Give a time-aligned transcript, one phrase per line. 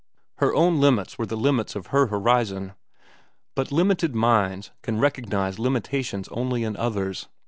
[0.39, 2.73] Her own limits were the limits of her horizon;
[3.53, 7.27] but limited minds can recognize limitations only in others.